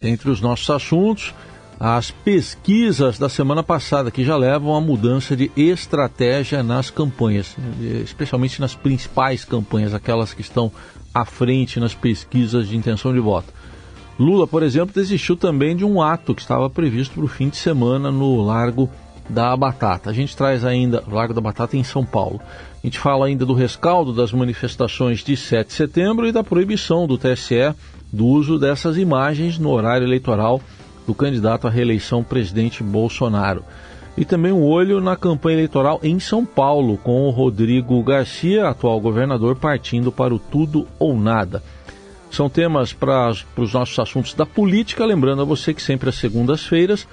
[0.00, 1.34] Entre os nossos assuntos,
[1.80, 7.56] as pesquisas da semana passada que já levam a mudança de estratégia nas campanhas,
[8.04, 10.70] especialmente nas principais campanhas, aquelas que estão
[11.12, 13.52] à frente nas pesquisas de intenção de voto.
[14.20, 17.56] Lula, por exemplo, desistiu também de um ato que estava previsto para o fim de
[17.56, 18.88] semana no Largo
[19.28, 20.10] da Batata.
[20.10, 22.40] A gente traz ainda Largo da Batata em São Paulo.
[22.84, 27.04] A gente fala ainda do rescaldo das manifestações de 7 de setembro e da proibição
[27.04, 27.74] do TSE
[28.12, 30.60] do uso dessas imagens no horário eleitoral
[31.06, 33.64] do candidato à reeleição presidente Bolsonaro.
[34.16, 39.00] E também um olho na campanha eleitoral em São Paulo, com o Rodrigo Garcia, atual
[39.00, 41.62] governador, partindo para o tudo ou nada.
[42.30, 45.06] São temas para os nossos assuntos da política.
[45.06, 47.06] Lembrando a você que sempre às segundas-feiras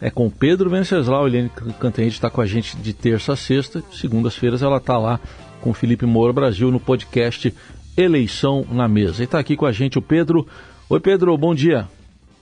[0.00, 1.26] é com Pedro Venceslau.
[1.26, 3.82] Eliane Cantanhede está com a gente de terça a sexta.
[3.92, 5.20] Segundas-feiras ela está lá
[5.60, 7.52] com Felipe Moura Brasil no podcast
[7.96, 9.22] Eleição na Mesa.
[9.22, 10.46] E está aqui com a gente o Pedro.
[10.88, 11.88] Oi, Pedro, bom dia.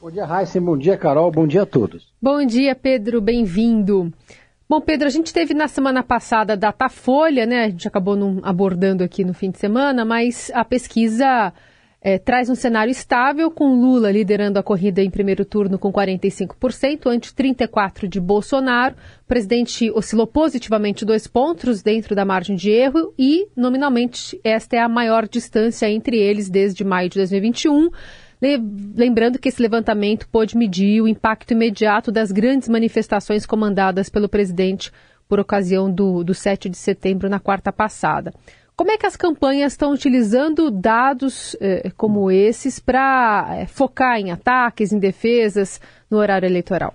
[0.00, 0.62] Bom dia, Heisen.
[0.62, 1.30] Bom dia, Carol.
[1.30, 2.06] Bom dia a todos.
[2.22, 3.20] Bom dia, Pedro.
[3.20, 4.12] Bem-vindo.
[4.68, 7.64] Bom, Pedro, a gente teve na semana passada a Datafolha, né?
[7.64, 11.52] A gente acabou não abordando aqui no fim de semana, mas a pesquisa
[12.02, 17.06] é, traz um cenário estável, com Lula liderando a corrida em primeiro turno com 45%,
[17.06, 18.94] ante 34% de Bolsonaro.
[19.22, 24.78] O presidente oscilou positivamente dois pontos dentro da margem de erro e, nominalmente, esta é
[24.78, 27.90] a maior distância entre eles desde maio de 2021.
[28.96, 34.90] Lembrando que esse levantamento pôde medir o impacto imediato das grandes manifestações comandadas pelo presidente
[35.28, 38.32] por ocasião do, do 7 de setembro na quarta passada.
[38.80, 44.30] Como é que as campanhas estão utilizando dados eh, como esses para eh, focar em
[44.30, 45.78] ataques, em defesas
[46.10, 46.94] no horário eleitoral?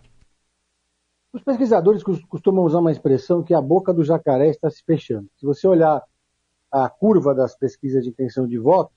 [1.31, 5.29] Os pesquisadores costumam usar uma expressão que a boca do jacaré está se fechando.
[5.37, 6.01] Se você olhar
[6.71, 8.95] a curva das pesquisas de intenção de voto,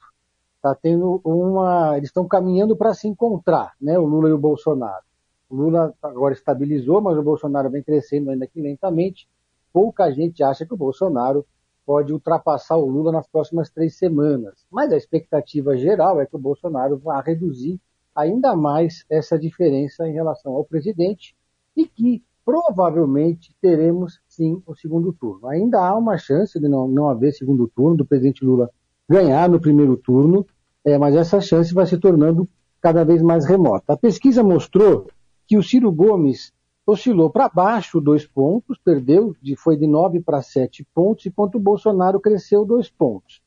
[0.62, 5.05] tá tendo uma, eles estão caminhando para se encontrar, né, o Lula e o Bolsonaro.
[5.50, 9.28] O Lula agora estabilizou, mas o Bolsonaro vem crescendo ainda que lentamente.
[9.75, 11.45] Pouca gente acha que o Bolsonaro
[11.89, 14.67] pode ultrapassar o Lula nas próximas três semanas.
[14.70, 17.80] Mas a expectativa geral é que o Bolsonaro vá reduzir
[18.14, 21.35] ainda mais essa diferença em relação ao presidente
[21.74, 25.48] e que provavelmente teremos sim o segundo turno.
[25.48, 28.68] Ainda há uma chance de não, não haver segundo turno, do presidente Lula
[29.08, 30.46] ganhar no primeiro turno,
[30.84, 32.46] é, mas essa chance vai se tornando
[32.83, 33.95] cada vez mais remota.
[33.95, 35.07] A pesquisa mostrou
[35.46, 36.52] que o Ciro Gomes
[36.91, 41.61] oscilou para baixo dois pontos, perdeu, de, foi de nove para sete pontos, enquanto o
[41.61, 43.43] Bolsonaro cresceu dois pontos.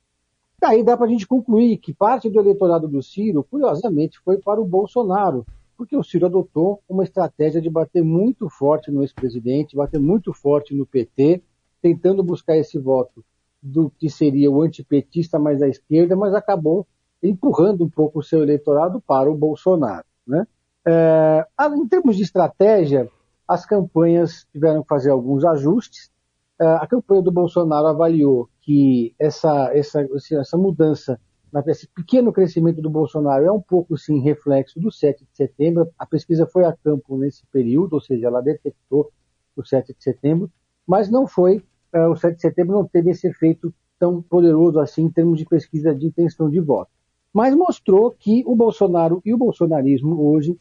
[0.59, 4.61] Daí dá para a gente concluir que parte do eleitorado do Ciro, curiosamente, foi para
[4.61, 5.43] o Bolsonaro,
[5.75, 10.75] porque o Ciro adotou uma estratégia de bater muito forte no ex-presidente, bater muito forte
[10.75, 11.41] no PT,
[11.81, 13.25] tentando buscar esse voto
[13.59, 16.85] do que seria o antipetista mais à esquerda, mas acabou
[17.23, 20.05] empurrando um pouco o seu eleitorado para o Bolsonaro.
[20.27, 20.45] Né?
[20.85, 21.43] É,
[21.75, 23.09] em termos de estratégia,
[23.47, 26.09] as campanhas tiveram que fazer alguns ajustes.
[26.59, 31.19] É, a campanha do Bolsonaro avaliou que essa, essa, essa mudança,
[31.67, 35.89] esse pequeno crescimento do Bolsonaro é um pouco, sim, reflexo do 7 de setembro.
[35.97, 39.11] A pesquisa foi a campo nesse período, ou seja, ela detectou
[39.55, 40.49] o 7 de setembro,
[40.87, 41.63] mas não foi,
[41.93, 45.45] é, o 7 de setembro não teve esse efeito tão poderoso assim em termos de
[45.45, 46.89] pesquisa de intenção de voto.
[47.33, 50.57] Mas mostrou que o Bolsonaro e o bolsonarismo hoje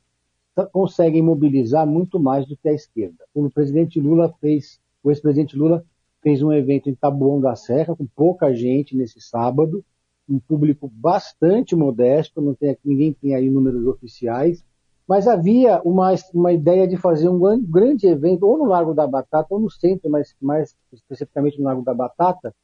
[0.67, 3.25] conseguem mobilizar muito mais do que a esquerda.
[3.35, 5.85] O presidente Lula fez, o ex-presidente Lula
[6.23, 9.85] fez um evento em Taboão da Serra com pouca gente nesse sábado,
[10.29, 14.65] um público bastante modesto, não tem, ninguém tem aí números oficiais,
[15.09, 19.49] mas havia uma, uma ideia de fazer um grande evento ou no Largo da Batata
[19.51, 22.55] ou no centro, mas mais especificamente no Largo da Batata,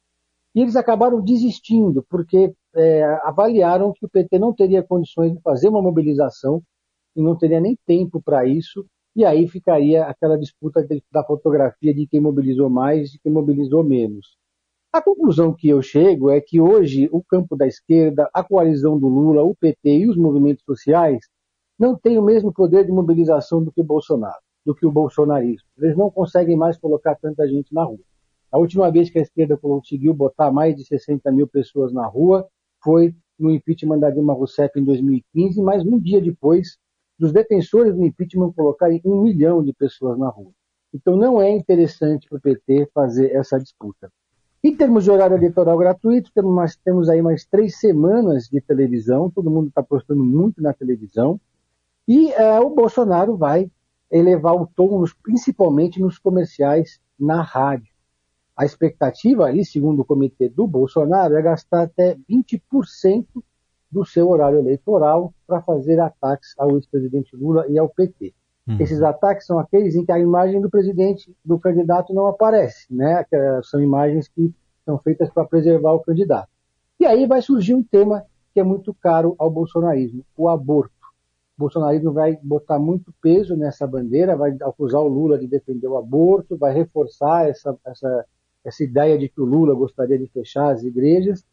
[0.55, 5.67] e eles acabaram desistindo porque é, avaliaram que o PT não teria condições de fazer
[5.67, 6.63] uma mobilização
[7.17, 8.85] e não teria nem tempo para isso,
[9.15, 14.37] e aí ficaria aquela disputa da fotografia de quem mobilizou mais e quem mobilizou menos.
[14.93, 19.07] A conclusão que eu chego é que hoje o campo da esquerda, a coalizão do
[19.07, 21.25] Lula, o PT e os movimentos sociais
[21.77, 25.67] não têm o mesmo poder de mobilização do que o Bolsonaro, do que o bolsonarismo.
[25.77, 27.99] Eles não conseguem mais colocar tanta gente na rua.
[28.51, 32.47] A última vez que a esquerda conseguiu botar mais de 60 mil pessoas na rua
[32.83, 36.77] foi no impeachment da Dilma Rousseff em 2015, mas um dia depois
[37.17, 40.51] dos detensores do impeachment colocarem um milhão de pessoas na rua.
[40.93, 44.11] Então não é interessante para o PT fazer essa disputa.
[44.63, 49.51] Em termos de horário eleitoral gratuito, temos, temos aí mais três semanas de televisão, todo
[49.51, 51.39] mundo está apostando muito na televisão,
[52.07, 53.69] e uh, o Bolsonaro vai
[54.09, 57.93] elevar o tom, principalmente nos comerciais na rádio.
[58.55, 63.25] A expectativa ali, segundo o comitê do Bolsonaro, é gastar até 20%
[63.91, 68.33] do seu horário eleitoral para fazer ataques ao ex-presidente Lula e ao PT.
[68.67, 68.77] Uhum.
[68.79, 73.25] Esses ataques são aqueles em que a imagem do presidente, do candidato, não aparece, né?
[73.63, 74.53] São imagens que
[74.85, 76.49] são feitas para preservar o candidato.
[76.99, 80.91] E aí vai surgir um tema que é muito caro ao bolsonarismo, o aborto.
[81.57, 85.97] O bolsonarismo vai botar muito peso nessa bandeira, vai acusar o Lula de defender o
[85.97, 88.25] aborto, vai reforçar essa, essa,
[88.65, 91.45] essa ideia de que o Lula gostaria de fechar as igrejas.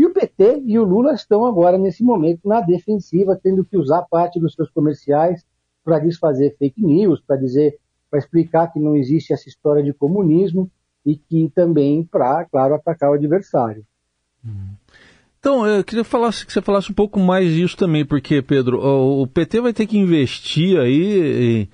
[0.00, 4.00] E o PT e o Lula estão agora, nesse momento, na defensiva, tendo que usar
[4.10, 5.44] parte dos seus comerciais
[5.84, 7.76] para desfazer fake news, para dizer,
[8.10, 10.70] para explicar que não existe essa história de comunismo
[11.04, 13.84] e que também para, claro, atacar o adversário.
[15.38, 19.26] Então, eu queria falar, que você falasse um pouco mais disso também, porque, Pedro, o
[19.26, 21.68] PT vai ter que investir aí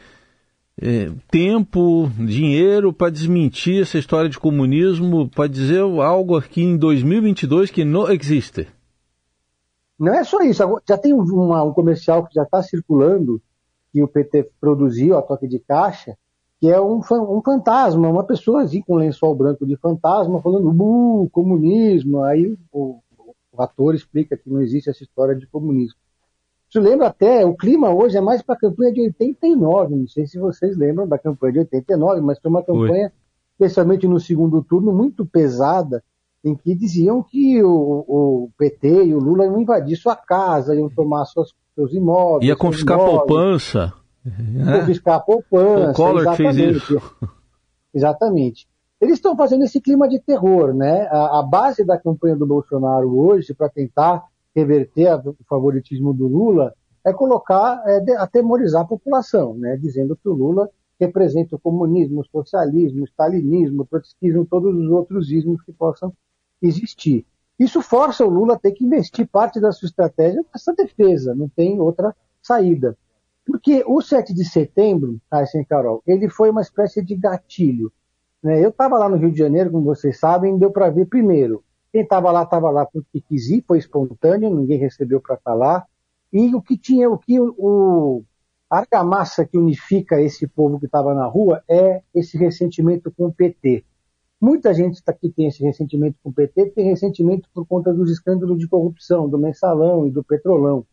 [0.80, 7.70] é, tempo, dinheiro para desmentir essa história de comunismo, para dizer algo aqui em 2022
[7.70, 8.68] que não existe.
[9.98, 13.40] Não é só isso, já tem uma, um comercial que já está circulando
[13.90, 16.16] que o PT produziu, a toque de caixa,
[16.60, 21.28] que é um, um fantasma, uma pessoa assim com um lençol branco de fantasma falando
[21.32, 22.22] comunismo.
[22.22, 25.98] Aí o, o, ator explica que não existe essa história de comunismo.
[26.76, 30.26] Isso lembra até, o clima hoje é mais para a campanha de 89, não sei
[30.26, 33.10] se vocês lembram da campanha de 89, mas foi uma campanha,
[33.52, 36.04] especialmente no segundo turno, muito pesada,
[36.44, 40.90] em que diziam que o, o PT e o Lula iam invadir sua casa, iam
[40.90, 42.46] tomar suas seus imóveis.
[42.46, 43.92] Ia confiscar imóveis, a poupança.
[44.78, 45.90] Confiscar a poupança.
[45.92, 47.00] O Collor fez isso.
[47.94, 48.68] Exatamente.
[49.00, 51.08] Eles estão fazendo esse clima de terror, né?
[51.10, 54.22] A, a base da campanha do Bolsonaro hoje, para tentar
[54.56, 56.72] reverter o favoritismo do Lula,
[57.04, 59.76] é colocar, é, atemorizar a população, né?
[59.76, 60.68] Dizendo que o Lula
[60.98, 66.12] representa o comunismo, o socialismo, o stalinismo, o trotskismo, todos os outros ismos que possam
[66.62, 67.26] existir.
[67.58, 71.48] Isso força o Lula a ter que investir parte da sua estratégia nessa defesa, não
[71.48, 72.96] tem outra saída.
[73.46, 77.92] Porque o 7 de setembro, Aysen Carol, ele foi uma espécie de gatilho.
[78.42, 78.64] Né?
[78.64, 81.62] Eu estava lá no Rio de Janeiro, como vocês sabem, deu para ver primeiro.
[81.96, 85.86] Quem estava lá, estava lá porque quis ir, foi espontâneo, ninguém recebeu para falar.
[86.30, 88.22] E o que tinha, o que o,
[88.68, 93.32] a argamassa que unifica esse povo que estava na rua é esse ressentimento com o
[93.32, 93.82] PT.
[94.38, 98.10] Muita gente tá que tem esse ressentimento com o PT tem ressentimento por conta dos
[98.10, 100.84] escândalos de corrupção, do mensalão e do petrolão.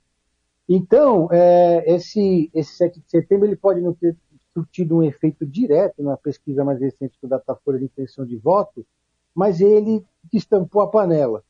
[0.70, 4.16] Então, é, esse, esse 7 de setembro ele pode não ter
[4.54, 8.86] surtido um efeito direto na pesquisa mais recente do Datafolha de intenção de voto,
[9.36, 11.44] mas ele estampou a panela.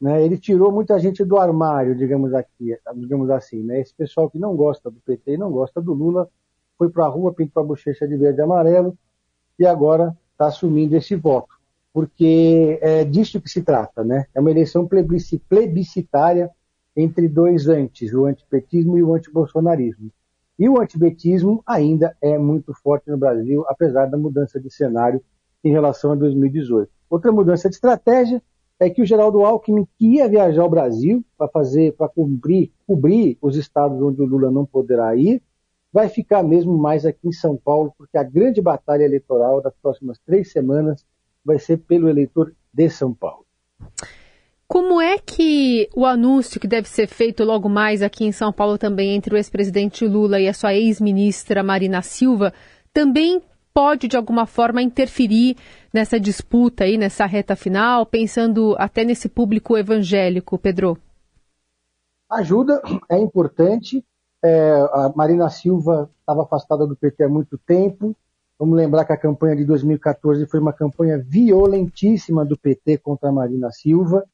[0.00, 0.24] Né?
[0.24, 3.62] Ele tirou muita gente do armário, digamos, aqui, digamos assim.
[3.62, 3.80] Né?
[3.80, 6.28] Esse pessoal que não gosta do PT não gosta do Lula
[6.78, 8.96] foi para a rua, pintou a bochecha de verde e amarelo
[9.58, 11.54] e agora está assumindo esse voto,
[11.92, 14.26] porque é disso que se trata, né?
[14.34, 14.86] É uma eleição
[15.48, 16.50] plebiscitária
[16.94, 20.10] entre dois antes, o antipetismo e o antibolsonarismo.
[20.58, 25.22] E o antipetismo ainda é muito forte no Brasil, apesar da mudança de cenário
[25.62, 26.90] em relação a 2018.
[27.08, 28.42] Outra mudança de estratégia
[28.78, 33.38] é que o Geraldo Alckmin que ia viajar ao Brasil para fazer, para cobrir, cobrir
[33.40, 35.42] os estados onde o Lula não poderá ir,
[35.92, 40.18] vai ficar mesmo mais aqui em São Paulo, porque a grande batalha eleitoral das próximas
[40.26, 41.04] três semanas
[41.44, 43.46] vai ser pelo eleitor de São Paulo.
[44.68, 48.76] Como é que o anúncio que deve ser feito logo mais aqui em São Paulo
[48.76, 52.52] também entre o ex-presidente Lula e a sua ex-ministra Marina Silva
[52.92, 53.40] também
[53.76, 55.54] pode de alguma forma interferir
[55.92, 60.96] nessa disputa aí, nessa reta final, pensando até nesse público evangélico, Pedro?
[62.30, 62.80] Ajuda,
[63.10, 64.02] é importante,
[64.42, 68.16] é, a Marina Silva estava afastada do PT há muito tempo.
[68.58, 73.32] Vamos lembrar que a campanha de 2014 foi uma campanha violentíssima do PT contra a
[73.32, 74.24] Marina Silva.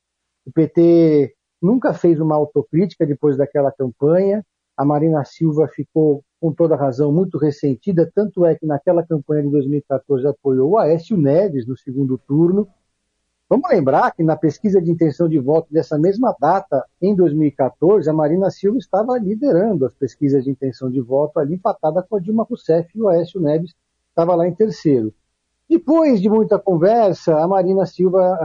[0.47, 4.47] O PT nunca fez uma autocrítica depois daquela campanha.
[4.77, 8.11] A Marina Silva ficou, com toda razão, muito ressentida.
[8.15, 12.69] Tanto é que naquela campanha de 2014 apoiou o Aécio Neves no segundo turno
[13.53, 18.13] Vamos lembrar que na pesquisa de intenção de voto dessa mesma data, em 2014, a
[18.15, 22.47] Marina Silva estava liderando as pesquisas de intenção de voto, ali empatada com a Dilma
[22.49, 23.75] Rousseff e o Aécio Neves
[24.09, 25.13] estava lá em terceiro.
[25.69, 28.39] Depois de muita conversa, a Marina Silva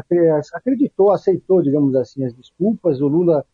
[0.53, 2.99] acreditou, aceitou, digamos assim, as desculpas.
[2.99, 3.45] O Lula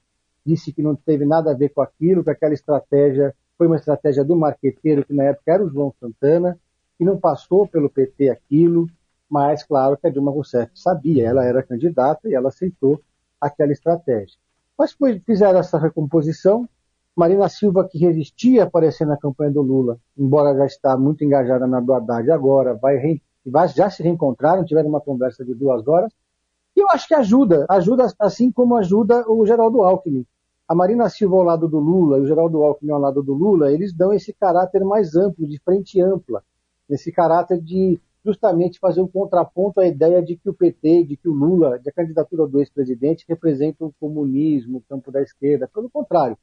[0.45, 4.23] disse que não teve nada a ver com aquilo, que aquela estratégia foi uma estratégia
[4.23, 6.59] do marqueteiro, que na época era o João Santana,
[6.97, 8.87] que não passou pelo PT aquilo,
[9.29, 13.01] mas claro que a Dilma Rousseff sabia, ela era candidata e ela aceitou
[13.39, 14.37] aquela estratégia.
[14.77, 16.67] Mas depois fizeram essa recomposição,
[17.15, 21.67] Marina Silva, que resistia a aparecer na campanha do Lula, embora já está muito engajada
[21.67, 26.11] na do Haddad agora, vai, vai, já se reencontraram, tiveram uma conversa de duas horas,
[26.75, 30.25] e eu acho que ajuda, ajuda assim como ajuda o Geraldo Alckmin.
[30.67, 33.71] a Marina Silva ao lado do Lula e o Geraldo Alckmin ao lado do Lula,
[33.71, 36.43] eles dão esse caráter mais amplo, de frente ampla,
[36.89, 41.27] esse caráter de justamente fazer um contraponto à ideia de que o PT, de que
[41.27, 45.69] o Lula, de a candidatura do ex-presidente representa o comunismo, o campo da esquerda.
[45.71, 46.37] Pelo contrário,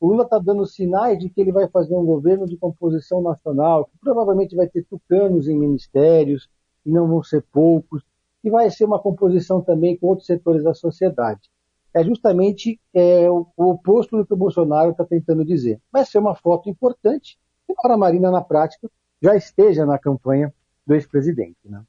[0.00, 3.84] o Lula está dando sinais de que ele vai fazer um governo de composição nacional,
[3.84, 6.48] que provavelmente vai ter tucanos em ministérios,
[6.86, 8.02] e não vão ser poucos,
[8.48, 11.50] e vai ser uma composição também com outros setores da sociedade.
[11.94, 15.80] É justamente é, o, o oposto do que o Bolsonaro está tentando dizer.
[15.92, 17.38] Vai ser uma foto importante,
[17.68, 18.90] embora a Marina, na prática,
[19.22, 20.52] já esteja na campanha
[20.86, 21.58] do ex-presidente.
[21.64, 21.82] Né?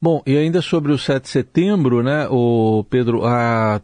[0.00, 3.80] Bom, e ainda sobre o 7 de setembro, né, o Pedro, a,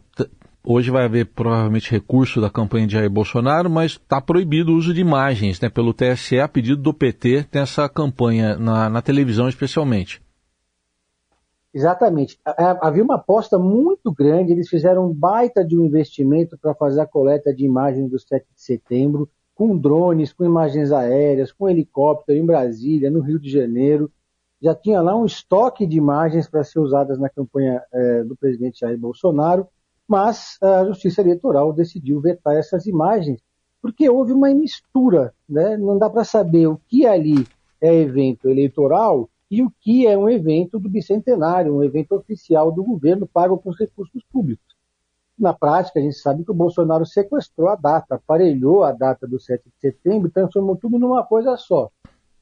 [0.61, 4.93] Hoje vai haver provavelmente recurso da campanha de Jair Bolsonaro, mas está proibido o uso
[4.93, 10.21] de imagens né, pelo TSE a pedido do PT nessa campanha, na, na televisão especialmente.
[11.73, 12.39] Exatamente.
[12.81, 17.05] Havia uma aposta muito grande, eles fizeram um baita de um investimento para fazer a
[17.05, 22.45] coleta de imagens do 7 de setembro, com drones, com imagens aéreas, com helicóptero em
[22.45, 24.11] Brasília, no Rio de Janeiro.
[24.61, 28.79] Já tinha lá um estoque de imagens para ser usadas na campanha é, do presidente
[28.79, 29.67] Jair Bolsonaro
[30.09, 33.39] mas a Justiça Eleitoral decidiu vetar essas imagens,
[33.79, 35.77] porque houve uma mistura, né?
[35.77, 37.45] não dá para saber o que ali
[37.79, 42.83] é evento eleitoral e o que é um evento do bicentenário, um evento oficial do
[42.83, 44.75] governo pago com os recursos públicos.
[45.37, 49.39] Na prática, a gente sabe que o Bolsonaro sequestrou a data, aparelhou a data do
[49.39, 51.89] 7 de setembro e transformou tudo numa coisa só.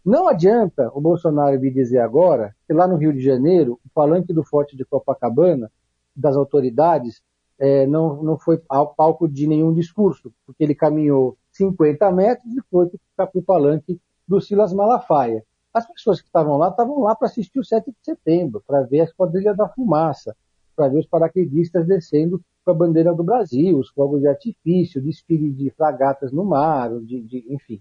[0.03, 4.33] Não adianta o Bolsonaro vir dizer agora que lá no Rio de Janeiro, o palanque
[4.33, 5.71] do Forte de Copacabana,
[6.15, 7.21] das autoridades,
[7.59, 12.61] é, não, não foi ao palco de nenhum discurso, porque ele caminhou 50 metros e
[12.69, 15.43] foi para o palanque do Silas Malafaia.
[15.77, 19.01] As pessoas que estavam lá estavam lá para assistir o 7 de setembro, para ver
[19.01, 20.35] as quadrilhas da fumaça,
[20.75, 25.51] para ver os paraquedistas descendo com a bandeira do Brasil, os fogos de artifício, desfile
[25.51, 27.79] de fragatas no mar, de, de enfim.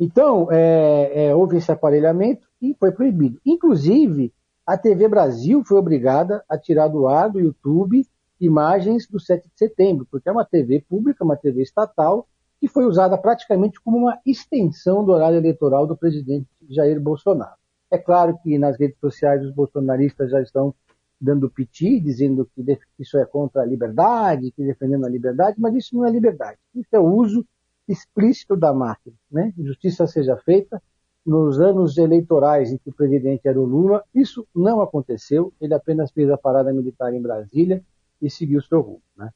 [0.00, 3.40] Então, é, é, houve esse aparelhamento e foi proibido.
[3.46, 4.32] Inclusive,
[4.66, 8.04] a TV Brasil foi obrigada a tirar do ar do YouTube
[8.40, 12.26] imagens do 7 de setembro, porque é uma TV pública, uma TV estatal,
[12.60, 17.56] que foi usada praticamente como uma extensão do horário eleitoral do presidente Jair Bolsonaro.
[17.90, 20.74] É claro que nas redes sociais os bolsonaristas já estão
[21.20, 25.96] dando piti, dizendo que isso é contra a liberdade, que defendendo a liberdade, mas isso
[25.96, 26.58] não é liberdade.
[26.74, 27.44] Isso é o uso
[27.88, 29.16] explícito da máquina.
[29.30, 29.52] Né?
[29.58, 30.80] Justiça seja feita.
[31.26, 35.52] Nos anos eleitorais em que o presidente era o Lula, isso não aconteceu.
[35.60, 37.82] Ele apenas fez a parada militar em Brasília
[38.22, 39.02] e seguir o seu rumo.
[39.16, 39.28] Né?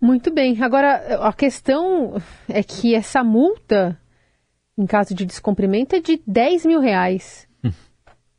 [0.00, 0.62] Muito bem.
[0.62, 2.14] Agora, a questão
[2.48, 4.00] é que essa multa,
[4.78, 7.48] em caso de descumprimento, é de 10 mil reais.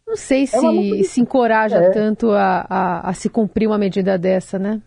[0.10, 1.92] Não sei é se se encoraja é.
[1.92, 4.82] tanto a, a, a, se cumprir uma medida dessa, né?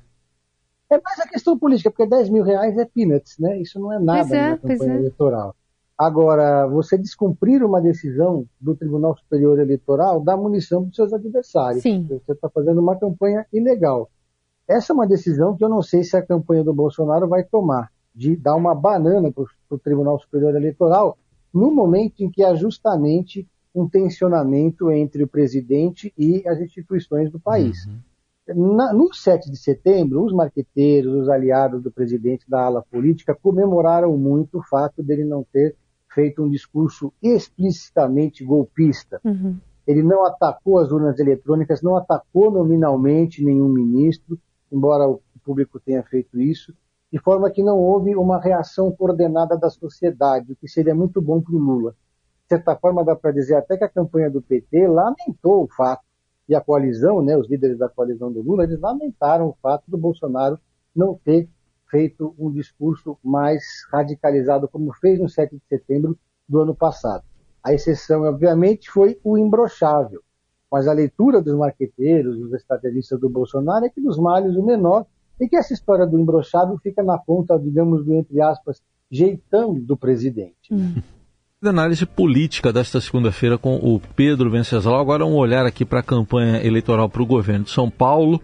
[0.90, 3.56] É mais a questão política, porque 10 mil reais é peanuts, né?
[3.60, 4.96] Isso não é nada é, na campanha é.
[4.96, 5.54] eleitoral.
[5.96, 11.82] Agora, você descumprir uma decisão do Tribunal Superior Eleitoral dá munição para os seus adversários.
[11.82, 12.04] Sim.
[12.08, 14.10] Você está fazendo uma campanha ilegal.
[14.66, 17.92] Essa é uma decisão que eu não sei se a campanha do Bolsonaro vai tomar,
[18.12, 21.16] de dar uma banana para o Tribunal Superior Eleitoral,
[21.52, 27.40] no momento em que há justamente um tensionamento entre o presidente e as instituições do
[27.40, 27.86] país.
[27.86, 28.76] Uhum.
[28.76, 34.16] Na, no 7 de setembro, os marqueteiros, os aliados do presidente da ala política comemoraram
[34.18, 35.76] muito o fato dele não ter
[36.12, 39.20] feito um discurso explicitamente golpista.
[39.24, 39.56] Uhum.
[39.86, 44.38] Ele não atacou as urnas eletrônicas, não atacou nominalmente nenhum ministro,
[44.70, 46.74] embora o público tenha feito isso,
[47.12, 51.42] de forma que não houve uma reação coordenada da sociedade, o que seria muito bom
[51.42, 51.94] para o Lula.
[52.44, 56.02] De certa forma, dá para dizer até que a campanha do PT lamentou o fato,
[56.48, 59.96] e a coalizão, né, os líderes da coalizão do Lula, eles lamentaram o fato do
[59.96, 60.58] Bolsonaro
[60.94, 61.48] não ter
[61.90, 67.24] feito um discurso mais radicalizado, como fez no 7 de setembro do ano passado.
[67.62, 70.22] A exceção, obviamente, foi o imbrochável.
[70.70, 75.06] Mas a leitura dos marqueteiros, dos estrategistas do Bolsonaro, é que dos males o menor,
[75.40, 79.96] e que essa história do imbrochável fica na ponta, digamos, do, entre aspas, jeitão do
[79.96, 80.72] presidente.
[80.72, 80.94] Hum.
[81.64, 84.98] Análise política desta segunda-feira com o Pedro Venceslau.
[84.98, 88.40] Agora um olhar aqui para a campanha eleitoral para o governo de São Paulo,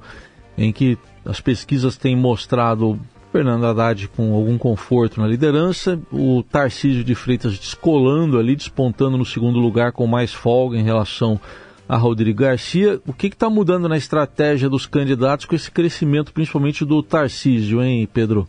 [0.56, 2.98] em que as pesquisas têm mostrado
[3.32, 9.24] Fernando Haddad com algum conforto na liderança, o Tarcísio de Freitas descolando ali, despontando no
[9.24, 11.40] segundo lugar com mais folga em relação
[11.88, 13.00] a Rodrigo Garcia.
[13.06, 18.06] O que está mudando na estratégia dos candidatos com esse crescimento, principalmente do Tarcísio, hein,
[18.12, 18.46] Pedro?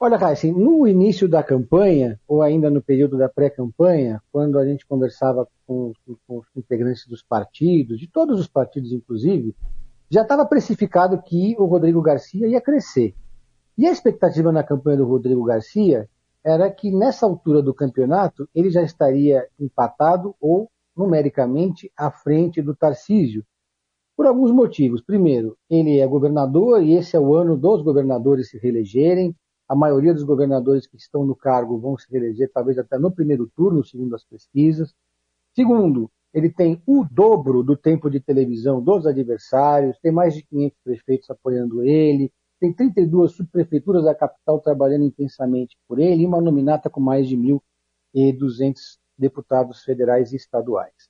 [0.00, 4.86] Olha, Raíssa, no início da campanha, ou ainda no período da pré-campanha, quando a gente
[4.86, 5.92] conversava com,
[6.26, 9.56] com, os integrantes dos partidos, de todos os partidos inclusive,
[10.08, 13.14] já estava precificado que o Rodrigo Garcia ia crescer
[13.76, 16.08] E a expectativa na campanha do Rodrigo Garcia
[16.44, 22.74] era que nessa altura do campeonato ele já estaria empatado ou numericamente à frente do
[22.74, 23.44] Tarcísio,
[24.16, 25.00] por alguns motivos.
[25.00, 29.34] Primeiro, ele é governador e esse é o ano dos governadores se reelegerem.
[29.68, 33.48] A maioria dos governadores que estão no cargo vão se reeleger, talvez até no primeiro
[33.54, 34.92] turno, segundo as pesquisas.
[35.54, 40.78] Segundo, ele tem o dobro do tempo de televisão dos adversários, tem mais de 500
[40.82, 46.90] prefeitos apoiando ele, tem 32 subprefeituras da capital trabalhando intensamente por ele e uma nominata
[46.90, 48.74] com mais de 1.200
[49.18, 51.08] deputados federais e estaduais.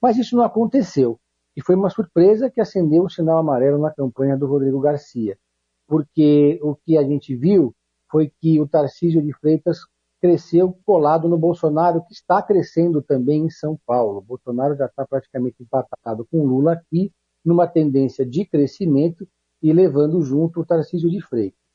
[0.00, 1.18] Mas isso não aconteceu.
[1.56, 5.38] E foi uma surpresa que acendeu o sinal amarelo na campanha do Rodrigo Garcia,
[5.86, 7.74] porque o que a gente viu
[8.10, 9.78] foi que o Tarcísio de Freitas
[10.20, 14.18] cresceu colado no Bolsonaro, que está crescendo também em São Paulo.
[14.18, 17.12] O Bolsonaro já está praticamente empatado com Lula aqui,
[17.44, 19.26] numa tendência de crescimento
[19.62, 21.65] e levando junto o Tarcísio de Freitas.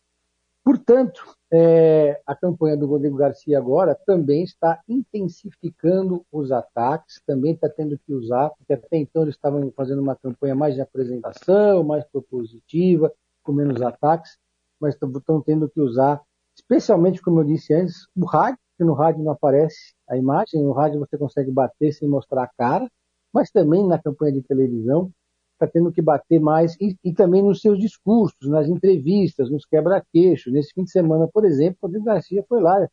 [0.63, 7.67] Portanto, é, a campanha do Rodrigo Garcia agora também está intensificando os ataques, também está
[7.67, 12.05] tendo que usar, porque até então eles estavam fazendo uma campanha mais de apresentação, mais
[12.05, 13.11] propositiva,
[13.43, 14.37] com menos ataques,
[14.79, 16.21] mas estão tendo que usar,
[16.55, 20.73] especialmente, como eu disse antes, o rádio, que no rádio não aparece a imagem, no
[20.73, 22.87] rádio você consegue bater sem mostrar a cara,
[23.33, 25.11] mas também na campanha de televisão
[25.61, 30.51] está tendo que bater mais, e, e, também nos seus discursos, nas entrevistas, nos quebra-queixos.
[30.51, 32.87] Nesse fim de semana, por exemplo, o Rodrigo Garcia foi lá,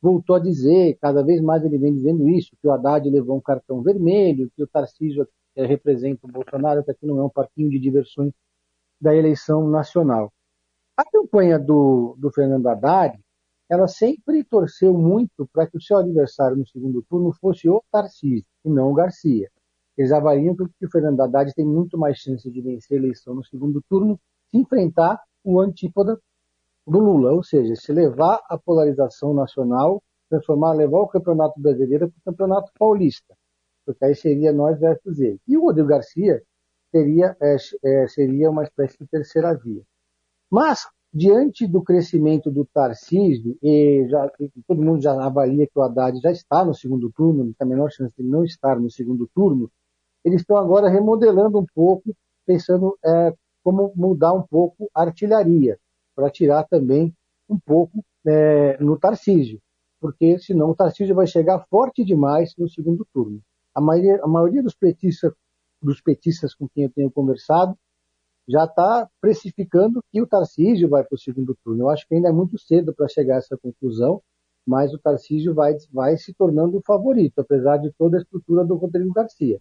[0.00, 3.40] voltou a dizer, cada vez mais ele vem dizendo isso, que o Haddad levou um
[3.40, 5.26] cartão vermelho, que o Tarcísio
[5.56, 8.32] é, representa o Bolsonaro, que aqui não é um parquinho de diversões
[9.00, 10.32] da eleição nacional.
[10.96, 13.18] A campanha do, do Fernando Haddad,
[13.68, 18.46] ela sempre torceu muito para que o seu adversário no segundo turno fosse o Tarcísio,
[18.64, 19.50] e não o Garcia.
[19.96, 23.44] Eles avaliam que o Fernando Haddad tem muito mais chance de vencer a eleição no
[23.44, 24.18] segundo turno
[24.50, 26.18] se enfrentar o antípoda
[26.86, 32.18] do Lula, ou seja, se levar a polarização nacional, transformar, levar o campeonato brasileiro para
[32.18, 33.34] o campeonato paulista,
[33.84, 35.38] porque aí seria nós versus ele.
[35.46, 36.42] E o Rodrigo Garcia
[36.90, 39.82] seria, é, é, seria uma espécie de terceira via.
[40.50, 44.30] Mas, diante do crescimento do Tarcísio, e já,
[44.66, 47.68] todo mundo já avalia que o Haddad já está no segundo turno, não tem a
[47.68, 49.70] menor chance de não estar no segundo turno,
[50.24, 52.14] eles estão agora remodelando um pouco,
[52.46, 55.78] pensando é, como mudar um pouco a artilharia,
[56.14, 57.14] para tirar também
[57.48, 59.60] um pouco é, no Tarcísio,
[60.00, 63.40] porque senão o Tarcísio vai chegar forte demais no segundo turno.
[63.74, 65.32] A maioria, a maioria dos, petistas,
[65.80, 67.76] dos petistas com quem eu tenho conversado
[68.48, 71.84] já está precificando que o Tarcísio vai para o segundo turno.
[71.84, 74.20] Eu acho que ainda é muito cedo para chegar a essa conclusão,
[74.66, 78.74] mas o Tarcísio vai, vai se tornando o favorito, apesar de toda a estrutura do
[78.74, 79.60] Rodrigo Garcia.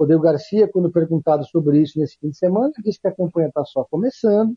[0.00, 3.62] Rodrigo Garcia, quando perguntado sobre isso nesse fim de semana, disse que a campanha está
[3.66, 4.54] só começando.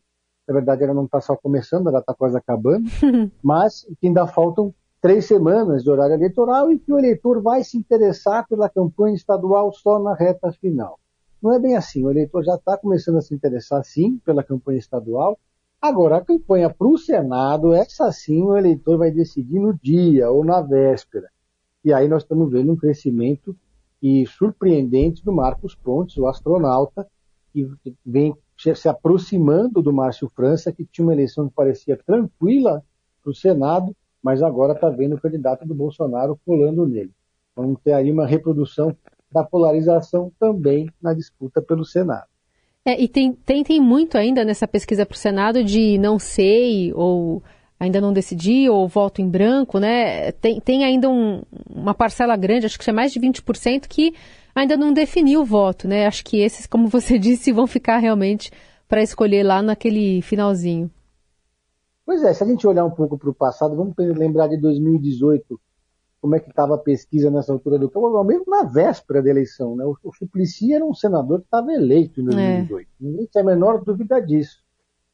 [0.48, 2.84] Na verdade, ela não está só começando, ela está quase acabando,
[3.42, 7.76] mas que ainda faltam três semanas de horário eleitoral e que o eleitor vai se
[7.76, 10.98] interessar pela campanha estadual só na reta final.
[11.42, 14.78] Não é bem assim, o eleitor já está começando a se interessar sim pela campanha
[14.78, 15.38] estadual.
[15.78, 20.42] Agora, a campanha para o Senado, essa sim o eleitor vai decidir no dia ou
[20.42, 21.28] na véspera.
[21.84, 23.54] E aí nós estamos vendo um crescimento
[24.04, 27.06] e surpreendente do Marcos Pontes, o astronauta,
[27.50, 27.66] que
[28.04, 32.84] vem se aproximando do Márcio França, que tinha uma eleição que parecia tranquila
[33.22, 37.12] para o Senado, mas agora está vendo o candidato do Bolsonaro colando nele.
[37.56, 38.94] Vamos ter aí uma reprodução
[39.32, 42.26] da polarização também na disputa pelo Senado.
[42.84, 46.92] É, e tem, tem, tem muito ainda nessa pesquisa para o Senado de não sei
[46.92, 47.42] ou
[47.78, 50.32] ainda não decidi ou voto em branco, né?
[50.32, 54.14] Tem, tem ainda um, uma parcela grande, acho que é mais de 20%, que
[54.54, 56.06] ainda não definiu o voto, né?
[56.06, 58.50] Acho que esses, como você disse, vão ficar realmente
[58.88, 60.90] para escolher lá naquele finalzinho.
[62.06, 65.58] Pois é, se a gente olhar um pouco para o passado, vamos lembrar de 2018,
[66.20, 69.74] como é que estava a pesquisa nessa altura do campo, mesmo na véspera da eleição,
[69.74, 69.84] né?
[69.84, 72.86] O, o Suplicy era um senador que estava eleito em 2018.
[72.86, 72.90] É.
[73.00, 74.63] Ninguém tem a menor dúvida disso.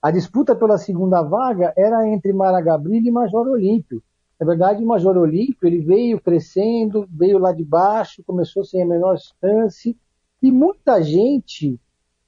[0.03, 4.03] A disputa pela segunda vaga era entre Mara Gabrilli e Major Olímpio.
[4.41, 8.87] Na verdade, o Major Olímpio ele veio crescendo, veio lá de baixo, começou sem a
[8.87, 9.95] menor chance,
[10.43, 11.79] e muita gente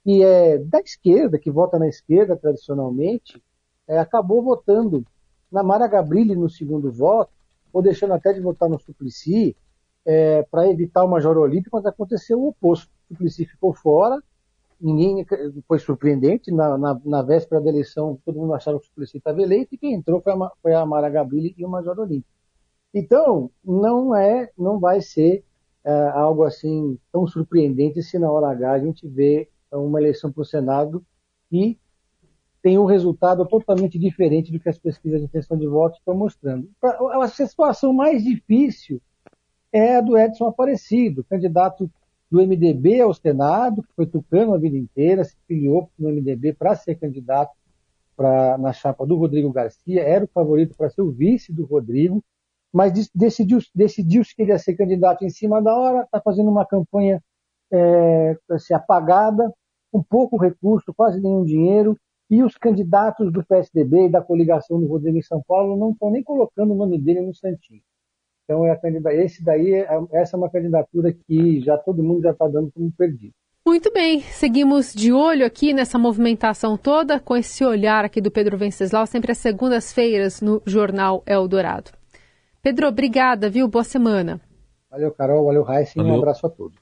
[0.05, 3.43] que é da esquerda, que vota na esquerda tradicionalmente,
[3.89, 5.07] é, acabou votando
[5.51, 7.33] na Mara Gabrilli no segundo voto,
[7.73, 9.57] ou deixando até de votar no Suplicy,
[10.05, 12.91] é, para evitar o Major Olímpio, mas aconteceu o oposto.
[13.09, 14.23] O Suplicy ficou fora,
[14.83, 15.25] ninguém
[15.67, 16.51] foi surpreendente.
[16.51, 19.79] Na, na, na, véspera da eleição, todo mundo achava que o Suplicy estava eleito e
[19.79, 22.31] quem entrou foi a, foi a Mara Gabrilli e o Major Olímpio.
[22.93, 25.45] Então, não é, não vai ser
[25.85, 30.43] é, algo assim tão surpreendente se na hora H a gente vê uma eleição para
[30.43, 31.05] o Senado
[31.51, 31.79] e
[32.63, 36.71] tem um resultado totalmente diferente do que as pesquisas de intenção de voto estão mostrando.
[36.83, 39.01] A situação mais difícil
[39.73, 41.91] é a do Edson Aparecido, candidato
[42.33, 46.75] do MDB ao Senado, que foi tucano a vida inteira, se filiou no MDB para
[46.75, 47.53] ser candidato
[48.17, 52.25] pra, na chapa do Rodrigo Garcia, era o favorito para ser o vice do Rodrigo,
[52.73, 56.65] mas decidiu, decidiu que ele ia ser candidato em cima da hora, está fazendo uma
[56.65, 57.23] campanha
[57.71, 59.53] é, assim, apagada,
[59.91, 61.99] com pouco recurso, quase nenhum dinheiro,
[62.31, 66.11] e os candidatos do PSDB e da coligação do Rodrigo em São Paulo não estão
[66.11, 67.83] nem colocando o nome dele no Santinho.
[68.45, 72.47] Então, é esse daí, é, essa é uma candidatura que já todo mundo já está
[72.49, 73.33] dando como perdido.
[73.65, 78.59] Muito bem, seguimos de olho aqui nessa movimentação toda, com esse olhar aqui do Pedro
[78.59, 81.93] Venceslau, sempre às segundas-feiras no Jornal Eldorado.
[82.61, 83.69] Pedro, obrigada, viu?
[83.69, 84.41] Boa semana.
[84.91, 85.45] Valeu, Carol.
[85.47, 86.03] Valeu, Raíssa.
[86.03, 86.82] Um abraço a todos.